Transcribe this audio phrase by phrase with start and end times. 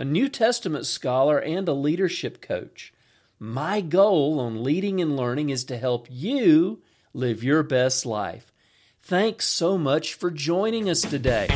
[0.00, 2.90] a New Testament scholar, and a leadership coach.
[3.38, 6.80] My goal on leading and learning is to help you
[7.12, 8.50] live your best life.
[9.02, 11.48] Thanks so much for joining us today.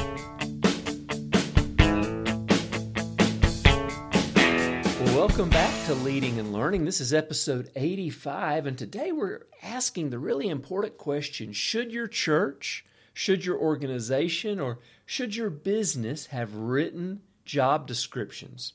[5.14, 6.84] welcome back to Leading and Learning.
[6.84, 12.84] This is episode 85, and today we're asking the really important question Should your church,
[13.14, 18.72] should your organization, or should your business have written job descriptions.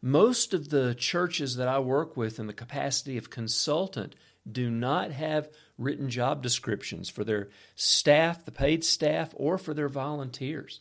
[0.00, 4.14] Most of the churches that I work with in the capacity of consultant
[4.50, 9.88] do not have written job descriptions for their staff, the paid staff, or for their
[9.88, 10.80] volunteers.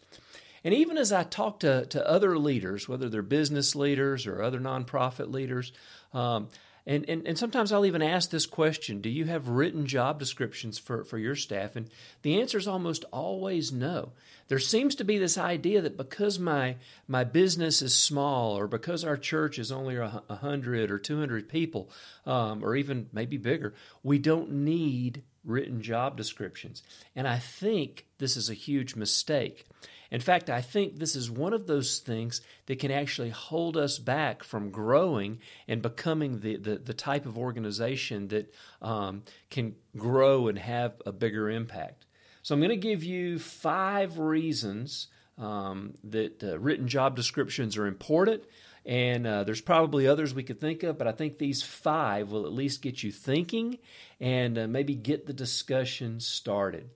[0.63, 4.59] And even as I talk to, to other leaders, whether they're business leaders or other
[4.59, 5.71] nonprofit leaders,
[6.13, 6.49] um,
[6.87, 10.79] and, and, and sometimes I'll even ask this question Do you have written job descriptions
[10.79, 11.75] for, for your staff?
[11.75, 11.89] And
[12.21, 14.13] the answer is almost always no.
[14.47, 19.03] There seems to be this idea that because my, my business is small or because
[19.03, 21.91] our church is only a 100 or 200 people,
[22.25, 26.83] um, or even maybe bigger, we don't need written job descriptions.
[27.13, 29.65] And I think this is a huge mistake.
[30.11, 33.99] In fact, I think this is one of those things that can actually hold us
[33.99, 40.47] back from growing and becoming the, the, the type of organization that um, can grow
[40.47, 42.05] and have a bigger impact.
[42.43, 47.85] So, I'm going to give you five reasons um, that uh, written job descriptions are
[47.85, 48.43] important.
[48.85, 52.45] And uh, there's probably others we could think of, but I think these five will
[52.45, 53.79] at least get you thinking
[54.21, 56.89] and uh, maybe get the discussion started.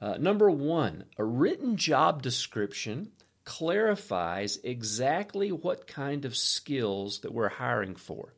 [0.00, 3.10] Uh, number one, a written job description
[3.44, 8.34] clarifies exactly what kind of skills that we're hiring for.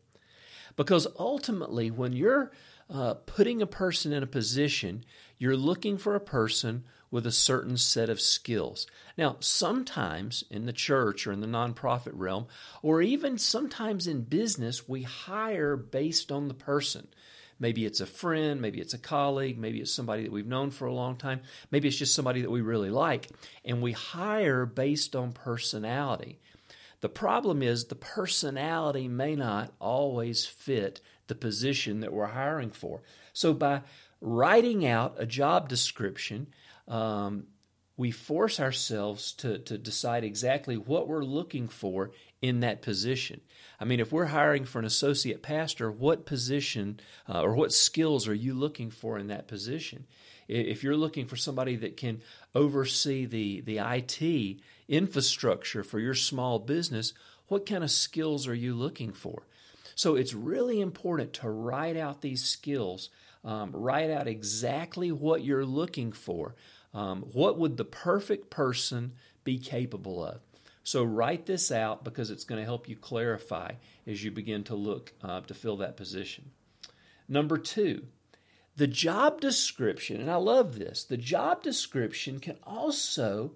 [0.76, 2.52] Because ultimately, when you're
[2.88, 5.04] uh, putting a person in a position,
[5.36, 8.86] you're looking for a person with a certain set of skills.
[9.18, 12.46] Now, sometimes in the church or in the nonprofit realm,
[12.82, 17.08] or even sometimes in business, we hire based on the person.
[17.60, 20.86] Maybe it's a friend, maybe it's a colleague, maybe it's somebody that we've known for
[20.86, 23.28] a long time, maybe it's just somebody that we really like,
[23.64, 26.40] and we hire based on personality.
[27.00, 33.02] The problem is the personality may not always fit the position that we're hiring for.
[33.32, 33.82] So by
[34.20, 36.48] writing out a job description,
[36.88, 37.44] um,
[38.00, 43.42] we force ourselves to, to decide exactly what we're looking for in that position.
[43.78, 48.26] I mean, if we're hiring for an associate pastor, what position uh, or what skills
[48.26, 50.06] are you looking for in that position?
[50.48, 52.22] If you're looking for somebody that can
[52.54, 57.12] oversee the, the IT infrastructure for your small business,
[57.48, 59.42] what kind of skills are you looking for?
[59.94, 63.10] So it's really important to write out these skills,
[63.44, 66.54] um, write out exactly what you're looking for.
[66.92, 69.12] Um, what would the perfect person
[69.44, 70.40] be capable of?
[70.82, 73.72] So write this out because it's going to help you clarify
[74.06, 76.50] as you begin to look uh, to fill that position.
[77.28, 78.06] Number two,
[78.76, 83.52] the job description, and I love this, the job description can also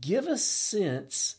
[0.00, 1.36] give a sense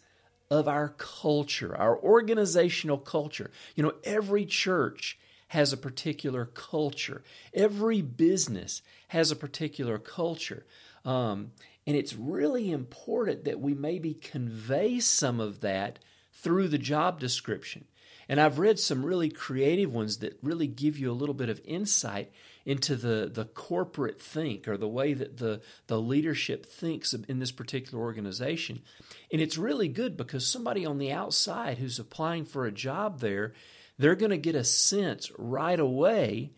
[0.49, 3.51] of our culture, our organizational culture.
[3.75, 5.17] You know, every church
[5.49, 10.65] has a particular culture, every business has a particular culture.
[11.05, 11.51] Um,
[11.87, 15.99] and it's really important that we maybe convey some of that
[16.33, 17.85] through the job description.
[18.29, 21.59] And I've read some really creative ones that really give you a little bit of
[21.65, 22.31] insight
[22.65, 27.51] into the, the corporate think or the way that the, the leadership thinks in this
[27.51, 28.83] particular organization.
[29.31, 33.53] And it's really good because somebody on the outside who's applying for a job there,
[33.97, 36.51] they're going to get a sense right away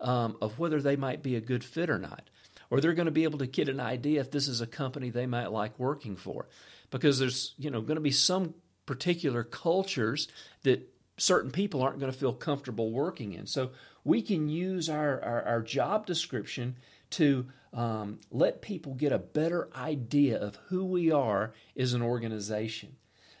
[0.00, 2.28] um, of whether they might be a good fit or not
[2.70, 5.10] or they're going to be able to get an idea if this is a company
[5.10, 6.48] they might like working for.
[6.90, 8.54] Because there's you know going to be some
[8.86, 10.28] particular cultures
[10.62, 13.46] that certain people aren't going to feel comfortable working in.
[13.46, 13.70] So
[14.04, 16.76] we can use our, our, our job description
[17.10, 22.96] to um, let people get a better idea of who we are as an organization.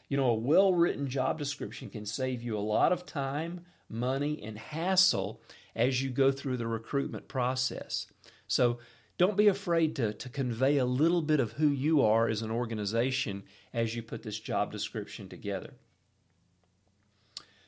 [0.08, 4.40] You know a well written job description can save you a lot of time money
[4.42, 5.40] and hassle
[5.74, 8.06] as you go through the recruitment process.
[8.48, 8.78] So
[9.18, 12.50] don't be afraid to, to convey a little bit of who you are as an
[12.50, 15.74] organization as you put this job description together.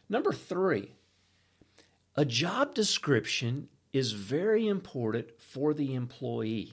[0.08, 0.92] Number three,
[2.18, 6.72] A job description is very important for the employee.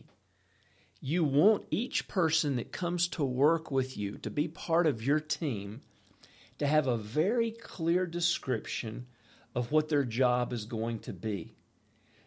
[0.99, 5.19] You want each person that comes to work with you to be part of your
[5.19, 5.81] team
[6.57, 9.05] to have a very clear description
[9.53, 11.53] of what their job is going to be.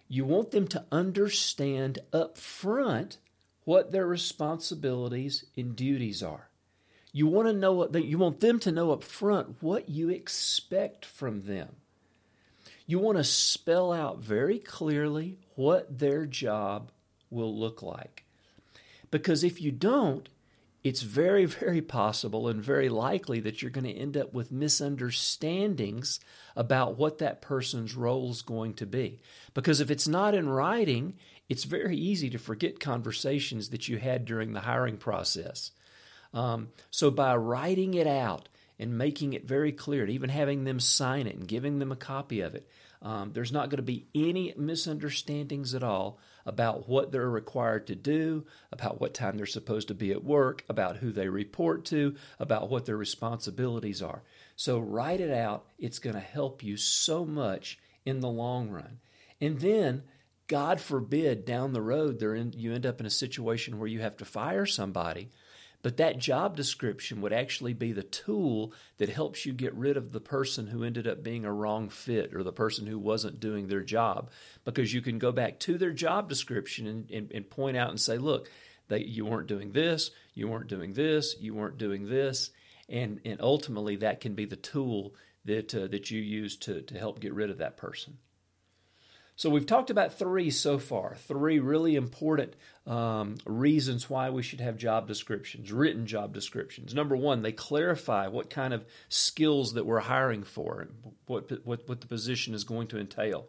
[0.09, 3.19] You want them to understand up front
[3.65, 6.49] what their responsibilities and duties are.
[7.13, 11.43] You want to know you want them to know up front what you expect from
[11.43, 11.77] them.
[12.87, 16.91] You want to spell out very clearly what their job
[17.31, 18.25] will look like.
[19.11, 20.29] Because if you don't,
[20.89, 26.19] it's very, very possible and very likely that you're going to end up with misunderstandings
[26.57, 29.21] about what that person's role is going to be.
[29.53, 31.15] Because if it's not in writing,
[31.49, 35.73] it's very easy to forget conversations that you had during the hiring process.
[36.33, 38.49] Um, so by writing it out
[38.79, 41.97] and making it very clear, and even having them sign it and giving them a
[41.97, 42.69] copy of it,
[43.03, 46.19] um, there's not going to be any misunderstandings at all
[46.49, 50.65] about what they're required to do, about what time they're supposed to be at work,
[50.69, 54.23] about who they report to, about what their responsibilities are.
[54.57, 55.67] So write it out.
[55.79, 58.99] It's going to help you so much in the long run.
[59.43, 60.05] And then,
[60.47, 64.17] God forbid, down the road, in, you end up in a situation where you have
[64.17, 65.29] to fire somebody
[65.83, 70.13] but that job description would actually be the tool that helps you get rid of
[70.13, 73.69] the person who ended up being a wrong fit or the person who wasn't doing
[73.69, 74.31] their job.
[74.65, 78.01] Because you can go back to their job description and, and, and point out and
[78.01, 78.51] say, look,
[78.89, 82.51] they, you weren't doing this, you weren't doing this, you weren't doing this.
[82.89, 85.15] And, and ultimately, that can be the tool
[85.45, 88.19] that, uh, that you use to, to help get rid of that person.
[89.39, 92.55] So we've talked about three so far, three really important
[92.89, 96.93] um, reasons why we should have job descriptions, written job descriptions.
[96.93, 100.89] Number one, they clarify what kind of skills that we're hiring for
[101.27, 103.47] what, what, what the position is going to entail.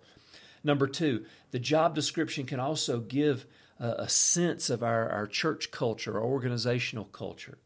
[0.63, 3.47] Number two, the job description can also give
[3.79, 7.57] a, a sense of our, our church culture, our organizational culture.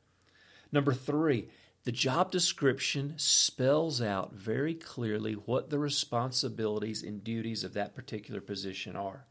[0.71, 1.49] Number three,
[1.83, 8.39] the job description spells out very clearly what the responsibilities and duties of that particular
[8.39, 9.25] position are.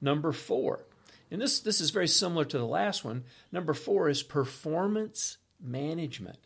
[0.00, 0.86] Number four,
[1.30, 6.38] and this, this is very similar to the last one, number four is performance management.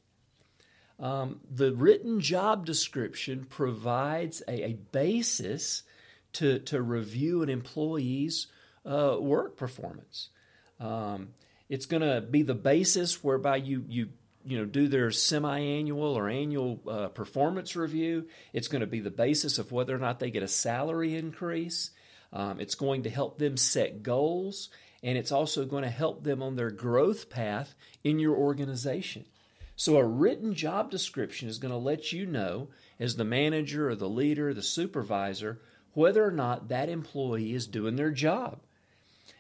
[0.99, 5.83] Um, the written job description provides a, a, basis
[6.35, 8.47] to, to review an employee's
[8.85, 10.31] uh, work performance.
[10.81, 11.29] Um,
[11.69, 14.09] it's going to be the basis whereby you, you
[14.47, 18.27] you know do their semi-annual or annual uh, performance review.
[18.53, 21.91] It's going to be the basis of whether or not they get a salary increase.
[22.33, 24.69] Um, it's going to help them set goals,
[25.03, 29.25] and it's also going to help them on their growth path in your organization.
[29.75, 32.69] So, a written job description is going to let you know,
[32.99, 35.61] as the manager or the leader, or the supervisor,
[35.93, 38.61] whether or not that employee is doing their job.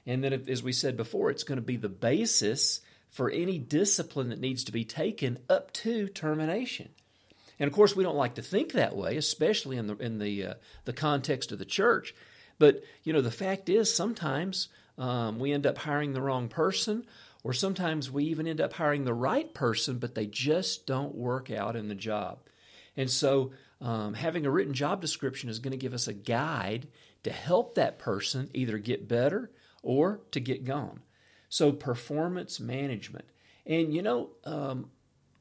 [0.06, 2.80] And then, as we said before, it's going to be the basis
[3.16, 6.90] for any discipline that needs to be taken up to termination.
[7.58, 10.44] And of course, we don't like to think that way, especially in the in the
[10.44, 10.54] uh,
[10.84, 12.14] the context of the church.
[12.58, 14.68] But you know, the fact is, sometimes
[14.98, 17.06] um, we end up hiring the wrong person,
[17.42, 21.50] or sometimes we even end up hiring the right person, but they just don't work
[21.50, 22.40] out in the job.
[22.98, 26.86] And so, um, having a written job description is going to give us a guide
[27.22, 29.50] to help that person either get better
[29.82, 31.00] or to get gone.
[31.48, 33.26] So, performance management.
[33.64, 34.90] And you know, um,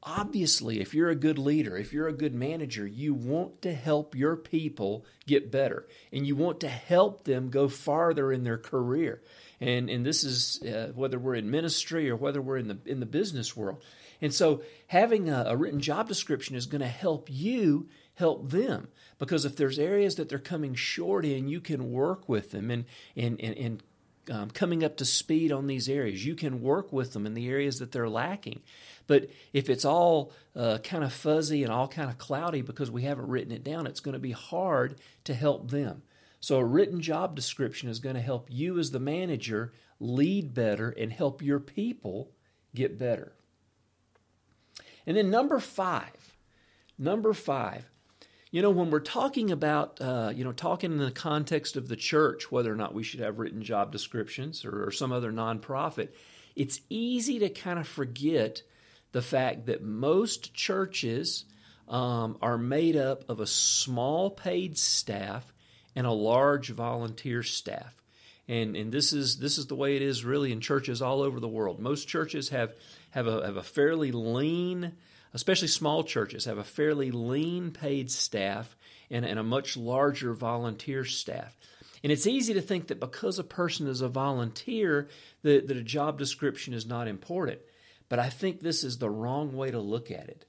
[0.02, 4.14] obviously, if you're a good leader, if you're a good manager, you want to help
[4.14, 9.20] your people get better and you want to help them go farther in their career.
[9.60, 13.00] And, and this is uh, whether we're in ministry or whether we're in the, in
[13.00, 13.82] the business world.
[14.22, 18.88] And so, having a, a written job description is going to help you help them
[19.18, 22.84] because if there's areas that they're coming short in, you can work with them and,
[23.14, 23.82] and, and, and
[24.30, 26.24] um, coming up to speed on these areas.
[26.24, 28.60] You can work with them in the areas that they're lacking.
[29.06, 33.02] But if it's all uh, kind of fuzzy and all kind of cloudy because we
[33.02, 36.02] haven't written it down, it's going to be hard to help them.
[36.40, 40.90] So, a written job description is going to help you as the manager lead better
[40.90, 42.30] and help your people
[42.74, 43.32] get better.
[45.06, 46.36] And then, number five,
[46.98, 47.84] number five,
[48.56, 51.94] you know, when we're talking about, uh, you know, talking in the context of the
[51.94, 56.08] church, whether or not we should have written job descriptions or, or some other nonprofit,
[56.54, 58.62] it's easy to kind of forget
[59.12, 61.44] the fact that most churches
[61.86, 65.52] um, are made up of a small paid staff
[65.94, 68.02] and a large volunteer staff.
[68.48, 71.40] And, and this is this is the way it is really in churches all over
[71.40, 71.78] the world.
[71.78, 72.72] Most churches have
[73.10, 74.94] have a, have a fairly lean
[75.34, 78.76] especially small churches, have a fairly lean paid staff
[79.10, 81.56] and, and a much larger volunteer staff.
[82.02, 85.08] And it's easy to think that because a person is a volunteer,
[85.42, 87.60] that, that a job description is not important.
[88.08, 90.44] But I think this is the wrong way to look at it.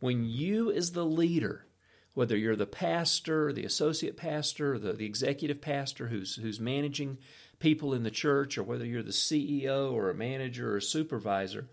[0.00, 1.66] When you, as the leader,
[2.14, 7.18] whether you're the pastor, the associate pastor, the, the executive pastor who's, who's managing
[7.58, 11.66] people in the church, or whether you're the CEO or a manager or a supervisor,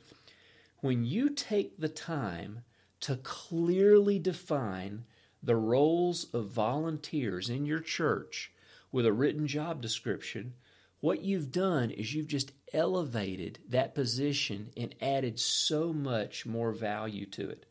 [0.81, 2.63] when you take the time
[2.99, 5.05] to clearly define
[5.41, 8.51] the roles of volunteers in your church
[8.91, 10.53] with a written job description,
[10.99, 17.25] what you've done is you've just elevated that position and added so much more value
[17.25, 17.65] to it.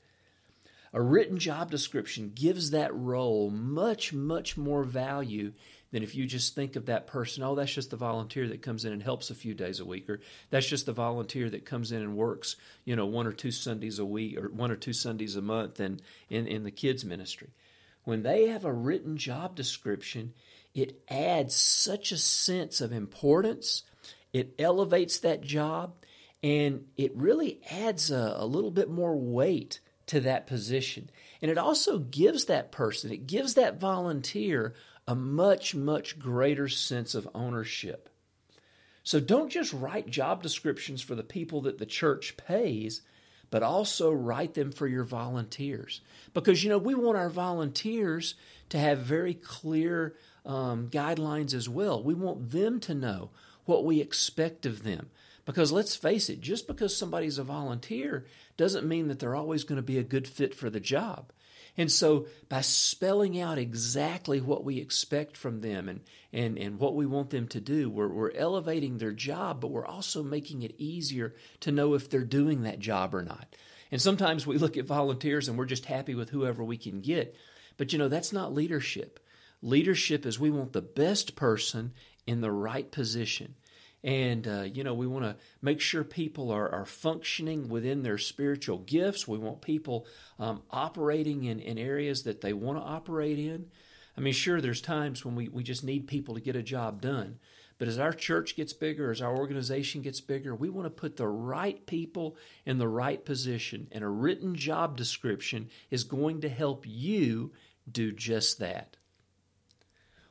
[0.93, 5.53] A written job description gives that role much, much more value
[5.93, 8.85] than if you just think of that person, oh, that's just the volunteer that comes
[8.85, 10.21] in and helps a few days a week, or
[10.51, 13.99] that's just the volunteer that comes in and works, you know, one or two Sundays
[13.99, 17.51] a week or one or two Sundays a month and in, in the kids' ministry.
[18.05, 20.33] When they have a written job description,
[20.75, 23.83] it adds such a sense of importance.
[24.33, 25.95] It elevates that job
[26.43, 29.81] and it really adds a, a, little bit more weight
[30.11, 31.09] to that position.
[31.41, 34.75] And it also gives that person, it gives that volunteer
[35.07, 38.09] a much, much greater sense of ownership.
[39.05, 43.03] So don't just write job descriptions for the people that the church pays,
[43.51, 46.01] but also write them for your volunteers.
[46.35, 48.35] Because, you know, we want our volunteers
[48.71, 52.03] to have very clear um, guidelines as well.
[52.03, 53.31] We want them to know
[53.65, 55.11] what we expect of them.
[55.51, 58.25] Because let's face it, just because somebody's a volunteer
[58.57, 61.33] doesn't mean that they're always going to be a good fit for the job.
[61.77, 66.03] And so, by spelling out exactly what we expect from them and,
[66.33, 69.85] and, and what we want them to do, we're, we're elevating their job, but we're
[69.85, 73.57] also making it easier to know if they're doing that job or not.
[73.91, 77.35] And sometimes we look at volunteers and we're just happy with whoever we can get.
[77.77, 79.19] But you know, that's not leadership.
[79.63, 81.93] Leadership is we want the best person
[82.25, 83.57] in the right position.
[84.03, 88.17] And, uh, you know, we want to make sure people are, are functioning within their
[88.17, 89.29] spiritual gifts.
[89.29, 90.07] We want people
[90.39, 93.67] um, operating in, in areas that they want to operate in.
[94.17, 97.03] I mean, sure, there's times when we, we just need people to get a job
[97.03, 97.39] done.
[97.77, 101.17] But as our church gets bigger, as our organization gets bigger, we want to put
[101.17, 103.89] the right people in the right position.
[103.93, 107.53] And a written job description is going to help you
[107.91, 108.99] do just that.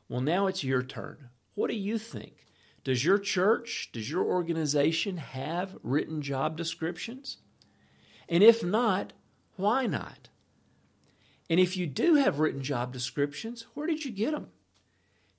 [0.08, 1.30] Well, now it's your turn.
[1.54, 2.34] What do you think?
[2.84, 7.38] Does your church, does your organization have written job descriptions?
[8.28, 9.12] And if not,
[9.56, 10.28] why not?
[11.50, 14.48] And if you do have written job descriptions, where did you get them?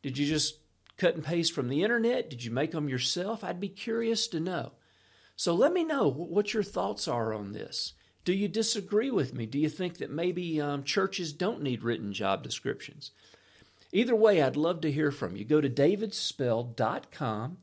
[0.04, 0.60] Did you just
[0.98, 2.30] cut and paste from the internet?
[2.30, 3.44] Did you make them yourself?
[3.44, 4.74] I'd be curious to know.
[5.36, 7.94] So let me know what your thoughts are on this.
[8.24, 9.48] Do you disagree with me?
[9.48, 13.12] Do you think that maybe um, churches don't need written job descriptions?
[13.94, 15.44] Either way, I'd love to hear from you.
[15.44, 17.58] Go to davidspell.com.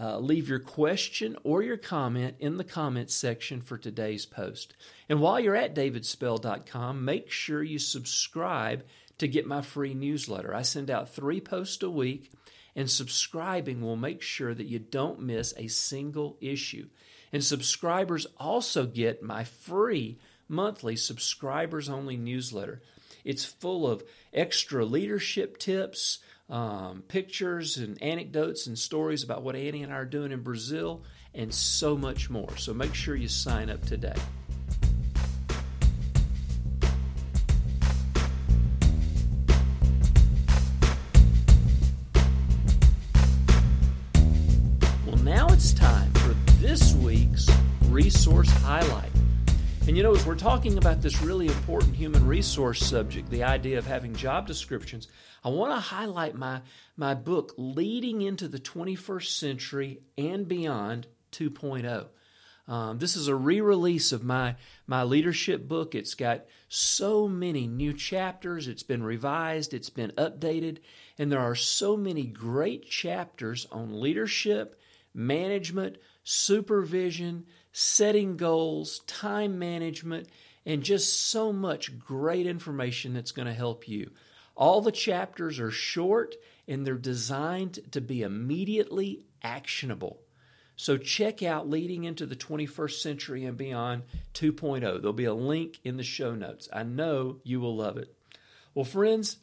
[0.00, 4.74] Uh, leave your question or your comment in the comments section for today's post.
[5.08, 8.84] And while you're at davidspell.com, make sure you subscribe
[9.18, 10.54] to get my free newsletter.
[10.54, 12.30] I send out three posts a week,
[12.74, 16.88] and subscribing will make sure that you don't miss a single issue.
[17.32, 22.80] And subscribers also get my free monthly subscribers only newsletter.
[23.24, 29.82] It's full of extra leadership tips, um, pictures, and anecdotes and stories about what Annie
[29.82, 31.02] and I are doing in Brazil,
[31.34, 32.56] and so much more.
[32.56, 34.14] So make sure you sign up today.
[45.06, 47.48] Well, now it's time for this week's
[47.88, 49.09] resource highlight.
[49.90, 53.76] And you know, as we're talking about this really important human resource subject, the idea
[53.76, 55.08] of having job descriptions,
[55.42, 56.60] I want to highlight my,
[56.96, 62.06] my book, Leading into the 21st Century and Beyond 2.0.
[62.72, 64.54] Um, this is a re release of my,
[64.86, 65.96] my leadership book.
[65.96, 70.78] It's got so many new chapters, it's been revised, it's been updated,
[71.18, 74.80] and there are so many great chapters on leadership,
[75.12, 80.28] management, supervision setting goals, time management,
[80.66, 84.10] and just so much great information that's going to help you.
[84.56, 86.34] All the chapters are short
[86.68, 90.20] and they're designed to be immediately actionable.
[90.76, 94.02] So check out Leading into the 21st Century and Beyond
[94.34, 94.80] 2.0.
[94.80, 96.68] There'll be a link in the show notes.
[96.72, 98.14] I know you will love it.
[98.74, 99.36] Well, friends,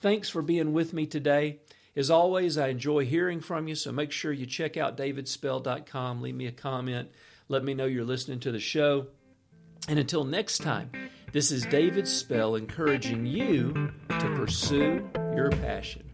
[0.00, 1.58] thanks for being with me today.
[1.96, 6.34] As always, I enjoy hearing from you, so make sure you check out davidspell.com, leave
[6.34, 7.10] me a comment.
[7.48, 9.08] Let me know you're listening to the show.
[9.86, 10.90] And until next time,
[11.32, 16.04] this is David Spell encouraging you to pursue your passion.